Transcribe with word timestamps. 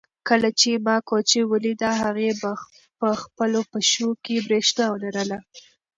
کله 0.29 0.49
چې 0.59 0.69
ما 0.85 0.95
کوچۍ 1.09 1.41
ولیده 1.45 1.89
هغې 2.01 2.29
په 3.01 3.09
خپلو 3.21 3.59
پښو 3.71 4.09
کې 4.23 4.35
برېښنا 4.47 4.87
لرله. 5.03 5.37